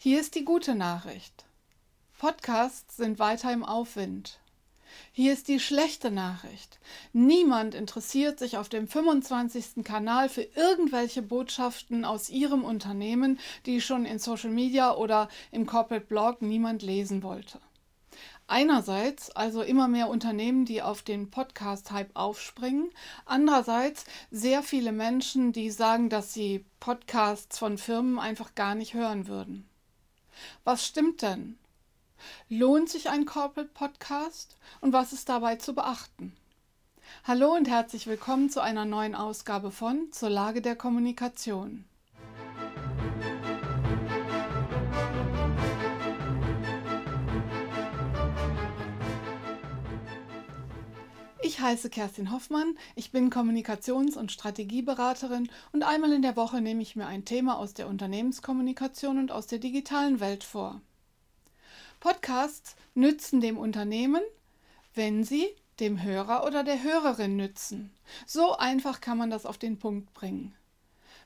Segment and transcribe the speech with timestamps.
[0.00, 1.44] Hier ist die gute Nachricht.
[2.20, 4.38] Podcasts sind weiter im Aufwind.
[5.10, 6.78] Hier ist die schlechte Nachricht.
[7.12, 9.82] Niemand interessiert sich auf dem 25.
[9.82, 16.06] Kanal für irgendwelche Botschaften aus Ihrem Unternehmen, die schon in Social Media oder im Corporate
[16.06, 17.58] Blog niemand lesen wollte.
[18.46, 22.90] Einerseits also immer mehr Unternehmen, die auf den Podcast-Hype aufspringen.
[23.24, 29.26] Andererseits sehr viele Menschen, die sagen, dass sie Podcasts von Firmen einfach gar nicht hören
[29.26, 29.68] würden.
[30.64, 31.58] Was stimmt denn?
[32.48, 36.36] Lohnt sich ein Corporate Podcast und was ist dabei zu beachten?
[37.24, 41.84] Hallo und herzlich willkommen zu einer neuen Ausgabe von Zur Lage der Kommunikation.
[51.48, 56.82] Ich heiße Kerstin Hoffmann, ich bin Kommunikations- und Strategieberaterin und einmal in der Woche nehme
[56.82, 60.82] ich mir ein Thema aus der Unternehmenskommunikation und aus der digitalen Welt vor.
[62.00, 64.20] Podcasts nützen dem Unternehmen,
[64.92, 65.46] wenn sie
[65.80, 67.94] dem Hörer oder der Hörerin nützen.
[68.26, 70.54] So einfach kann man das auf den Punkt bringen.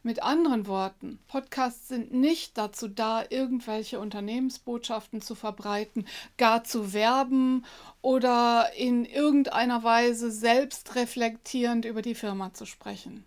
[0.04, 6.06] Mit anderen Worten, Podcasts sind nicht dazu da, irgendwelche Unternehmensbotschaften zu verbreiten,
[6.38, 7.64] gar zu werben
[8.00, 13.24] oder in irgendeiner Weise selbstreflektierend über die Firma zu sprechen.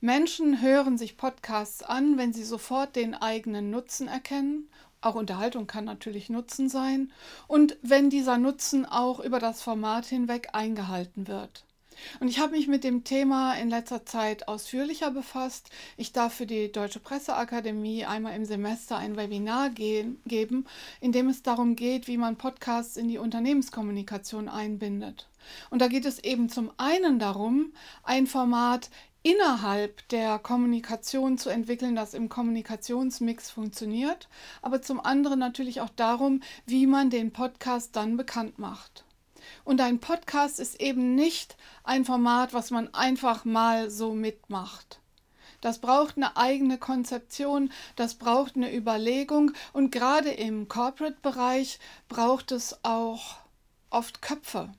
[0.00, 5.84] Menschen hören sich Podcasts an, wenn sie sofort den eigenen Nutzen erkennen auch Unterhaltung kann
[5.84, 7.12] natürlich Nutzen sein
[7.46, 11.64] und wenn dieser Nutzen auch über das Format hinweg eingehalten wird.
[12.20, 15.70] Und ich habe mich mit dem Thema in letzter Zeit ausführlicher befasst.
[15.96, 20.66] Ich darf für die Deutsche Presseakademie einmal im Semester ein Webinar gehen, geben,
[21.00, 25.28] in dem es darum geht, wie man Podcasts in die Unternehmenskommunikation einbindet.
[25.70, 28.90] Und da geht es eben zum einen darum, ein Format
[29.22, 34.28] innerhalb der Kommunikation zu entwickeln, das im Kommunikationsmix funktioniert,
[34.62, 39.04] aber zum anderen natürlich auch darum, wie man den Podcast dann bekannt macht.
[39.64, 45.00] Und ein Podcast ist eben nicht ein Format, was man einfach mal so mitmacht.
[45.60, 52.84] Das braucht eine eigene Konzeption, das braucht eine Überlegung und gerade im Corporate-Bereich braucht es
[52.84, 53.36] auch
[53.90, 54.72] oft Köpfe.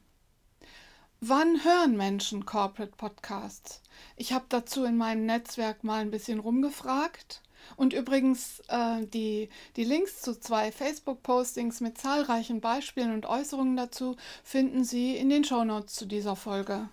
[1.22, 3.82] Wann hören Menschen Corporate Podcasts?
[4.16, 7.42] Ich habe dazu in meinem Netzwerk mal ein bisschen rumgefragt.
[7.76, 14.16] Und übrigens, äh, die, die Links zu zwei Facebook-Postings mit zahlreichen Beispielen und Äußerungen dazu
[14.44, 16.90] finden Sie in den Shownotes zu dieser Folge,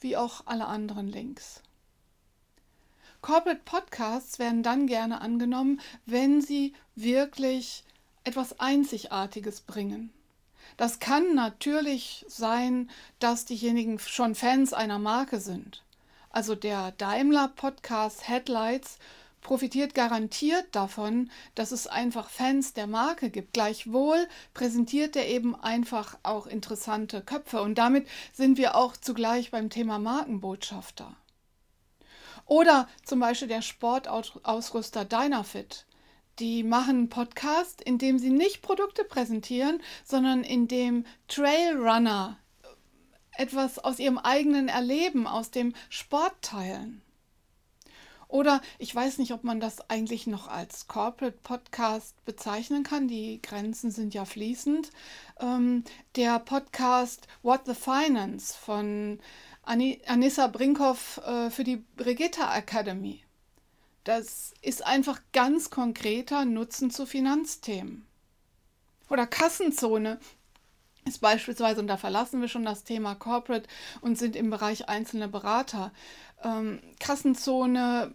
[0.00, 1.62] wie auch alle anderen Links.
[3.26, 7.82] Corporate Podcasts werden dann gerne angenommen, wenn sie wirklich
[8.22, 10.12] etwas Einzigartiges bringen.
[10.76, 15.82] Das kann natürlich sein, dass diejenigen schon Fans einer Marke sind.
[16.30, 18.98] Also der Daimler Podcast Headlights
[19.46, 23.52] profitiert garantiert davon, dass es einfach Fans der Marke gibt.
[23.52, 29.70] Gleichwohl präsentiert er eben einfach auch interessante Köpfe und damit sind wir auch zugleich beim
[29.70, 31.14] Thema Markenbotschafter.
[32.44, 35.86] Oder zum Beispiel der Sportausrüster Dynafit
[36.40, 42.38] die machen einen Podcast, in dem sie nicht Produkte präsentieren, sondern in dem Trailrunner
[43.38, 47.00] etwas aus ihrem eigenen Erleben, aus dem Sport teilen.
[48.28, 53.08] Oder ich weiß nicht, ob man das eigentlich noch als Corporate Podcast bezeichnen kann.
[53.08, 54.90] Die Grenzen sind ja fließend.
[55.40, 55.84] Ähm,
[56.16, 59.20] der Podcast What the Finance von
[59.62, 63.22] Anissa Brinkhoff äh, für die Brigitta Academy.
[64.04, 68.06] Das ist einfach ganz konkreter Nutzen zu Finanzthemen.
[69.08, 70.18] Oder Kassenzone
[71.06, 73.68] ist beispielsweise, und da verlassen wir schon das Thema Corporate
[74.00, 75.92] und sind im Bereich einzelne Berater,
[76.44, 78.12] ähm, Kassenzone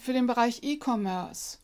[0.00, 1.58] für den Bereich E-Commerce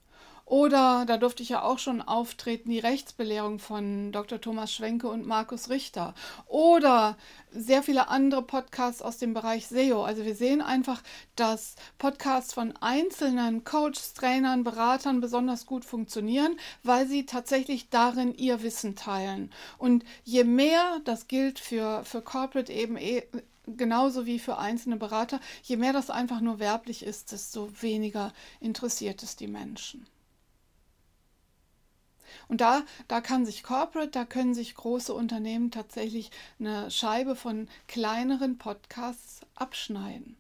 [0.51, 4.41] oder, da durfte ich ja auch schon auftreten, die Rechtsbelehrung von Dr.
[4.41, 6.13] Thomas Schwenke und Markus Richter.
[6.49, 7.17] Oder
[7.53, 10.03] sehr viele andere Podcasts aus dem Bereich SEO.
[10.03, 11.05] Also wir sehen einfach,
[11.37, 18.65] dass Podcasts von einzelnen Coaches, Trainern, Beratern besonders gut funktionieren, weil sie tatsächlich darin ihr
[18.65, 19.53] Wissen teilen.
[19.79, 23.23] Und je mehr, das gilt für, für Corporate eben eh,
[23.69, 29.23] genauso wie für einzelne Berater, je mehr das einfach nur werblich ist, desto weniger interessiert
[29.23, 30.09] es die Menschen.
[32.49, 37.69] Und da, da kann sich Corporate, da können sich große Unternehmen tatsächlich eine Scheibe von
[37.89, 40.37] kleineren Podcasts abschneiden.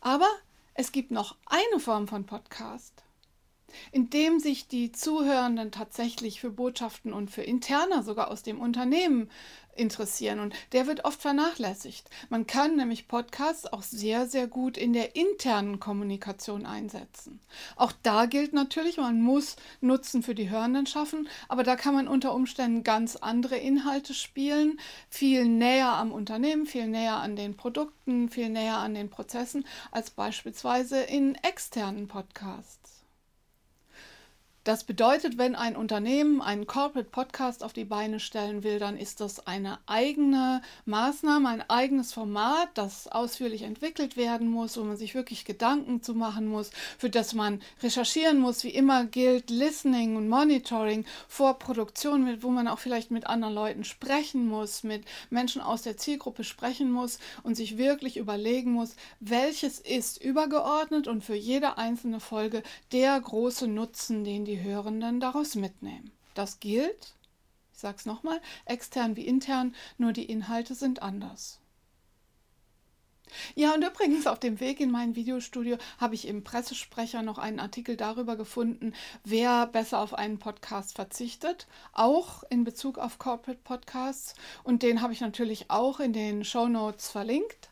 [0.00, 0.28] Aber
[0.74, 3.02] es gibt noch eine Form von Podcast.
[3.92, 9.28] Indem sich die Zuhörenden tatsächlich für Botschaften und für Interner sogar aus dem Unternehmen
[9.78, 10.40] interessieren.
[10.40, 12.10] Und der wird oft vernachlässigt.
[12.28, 17.40] Man kann nämlich Podcasts auch sehr, sehr gut in der internen Kommunikation einsetzen.
[17.76, 22.08] Auch da gilt natürlich, man muss Nutzen für die Hörenden schaffen, aber da kann man
[22.08, 24.78] unter Umständen ganz andere Inhalte spielen,
[25.08, 30.10] viel näher am Unternehmen, viel näher an den Produkten, viel näher an den Prozessen als
[30.10, 32.87] beispielsweise in externen Podcasts.
[34.68, 39.22] Das bedeutet, wenn ein Unternehmen einen Corporate Podcast auf die Beine stellen will, dann ist
[39.22, 45.14] das eine eigene Maßnahme, ein eigenes Format, das ausführlich entwickelt werden muss, wo man sich
[45.14, 48.62] wirklich Gedanken zu machen muss, für das man recherchieren muss.
[48.62, 53.84] Wie immer gilt Listening und Monitoring vor Produktion, wo man auch vielleicht mit anderen Leuten
[53.84, 59.78] sprechen muss, mit Menschen aus der Zielgruppe sprechen muss und sich wirklich überlegen muss, welches
[59.78, 62.62] ist übergeordnet und für jede einzelne Folge
[62.92, 66.10] der große Nutzen, den die Hörenden daraus mitnehmen.
[66.34, 67.14] Das gilt,
[67.72, 71.60] ich sage es nochmal, extern wie intern, nur die Inhalte sind anders.
[73.54, 77.60] Ja, und übrigens auf dem Weg in mein Videostudio habe ich im Pressesprecher noch einen
[77.60, 78.94] Artikel darüber gefunden,
[79.24, 84.34] wer besser auf einen Podcast verzichtet, auch in Bezug auf Corporate Podcasts.
[84.64, 87.70] Und den habe ich natürlich auch in den Show Notes verlinkt.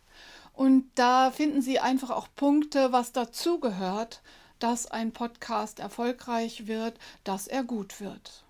[0.53, 4.23] Und da finden Sie einfach auch Punkte, was dazugehört,
[4.59, 8.45] dass ein Podcast erfolgreich wird, dass er gut wird.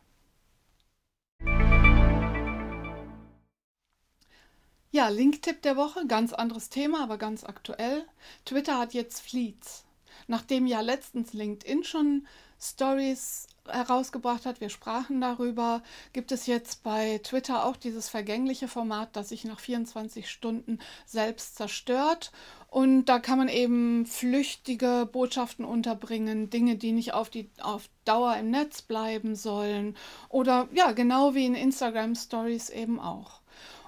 [4.91, 8.07] Ja, Linktipp der Woche, ganz anderes Thema, aber ganz aktuell.
[8.45, 9.85] Twitter hat jetzt Fleets.
[10.27, 12.27] Nachdem ja letztens LinkedIn schon
[12.59, 15.83] Stories herausgebracht hat, wir sprachen darüber,
[16.13, 21.57] gibt es jetzt bei Twitter auch dieses vergängliche Format, das sich nach 24 Stunden selbst
[21.57, 22.33] zerstört.
[22.69, 28.37] Und da kann man eben flüchtige Botschaften unterbringen, Dinge, die nicht auf, die, auf Dauer
[28.37, 29.97] im Netz bleiben sollen.
[30.29, 33.41] Oder ja, genau wie in Instagram Stories eben auch.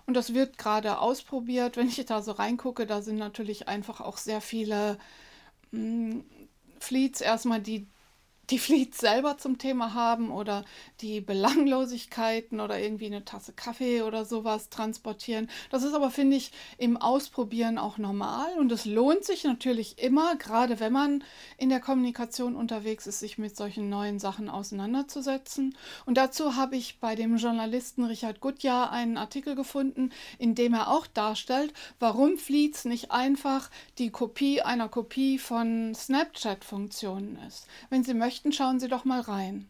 [0.07, 1.77] Und das wird gerade ausprobiert.
[1.77, 4.97] Wenn ich da so reingucke, da sind natürlich einfach auch sehr viele
[5.71, 6.25] mh, hm,
[6.81, 7.87] Fleets erstmal, die
[8.51, 10.65] die Fleets selber zum Thema haben oder
[11.01, 15.51] die Belanglosigkeiten oder irgendwie eine Tasse Kaffee oder sowas transportieren.
[15.71, 20.37] Das ist aber, finde ich, im Ausprobieren auch normal und es lohnt sich natürlich immer,
[20.37, 21.25] gerade wenn man
[21.59, 25.77] in der Kommunikation unterwegs ist, sich mit solchen neuen Sachen auseinanderzusetzen.
[26.07, 30.89] Und dazu habe ich bei dem Journalisten Richard Gutjahr einen Artikel gefunden, in dem er
[30.89, 37.67] auch darstellt, warum Fleets nicht einfach die Kopie einer Kopie von Snapchat-Funktionen ist.
[37.91, 39.69] Wenn Sie möchten, möchten, schauen Sie doch mal rein.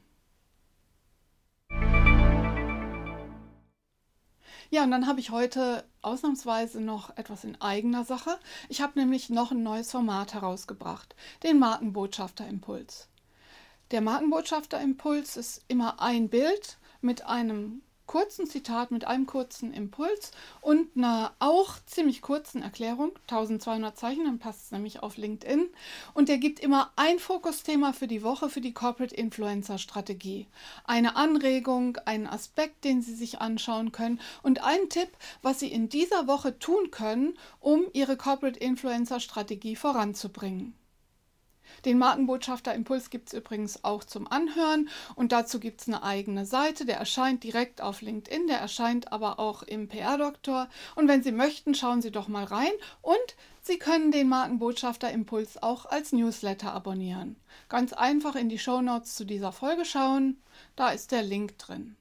[4.70, 8.38] Ja, und dann habe ich heute ausnahmsweise noch etwas in eigener Sache.
[8.68, 13.08] Ich habe nämlich noch ein neues Format herausgebracht, den Markenbotschafter Impuls.
[13.90, 20.32] Der Markenbotschafter Impuls ist immer ein Bild mit einem kurzen Zitat mit einem kurzen Impuls
[20.60, 25.68] und einer auch ziemlich kurzen Erklärung, 1200 Zeichen, dann passt es nämlich auf LinkedIn.
[26.14, 30.48] Und der gibt immer ein Fokusthema für die Woche für die Corporate Influencer Strategie.
[30.84, 35.10] Eine Anregung, einen Aspekt, den Sie sich anschauen können und einen Tipp,
[35.42, 40.74] was Sie in dieser Woche tun können, um Ihre Corporate Influencer Strategie voranzubringen.
[41.84, 46.46] Den Markenbotschafter Impuls gibt es übrigens auch zum Anhören und dazu gibt es eine eigene
[46.46, 46.84] Seite.
[46.84, 50.68] Der erscheint direkt auf LinkedIn, der erscheint aber auch im PR-Doktor.
[50.96, 52.72] Und wenn Sie möchten, schauen Sie doch mal rein
[53.02, 57.36] und Sie können den Markenbotschafter Impuls auch als Newsletter abonnieren.
[57.68, 60.40] Ganz einfach in die Show Notes zu dieser Folge schauen,
[60.76, 61.96] da ist der Link drin.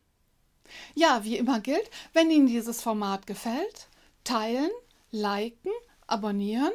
[0.96, 3.88] Ja, wie immer gilt, wenn Ihnen dieses Format gefällt,
[4.24, 4.70] teilen,
[5.12, 5.72] liken,
[6.08, 6.72] abonnieren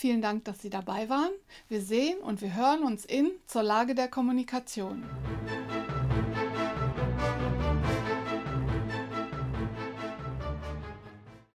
[0.00, 1.28] Vielen Dank, dass Sie dabei waren.
[1.68, 5.04] Wir sehen und wir hören uns in zur Lage der Kommunikation.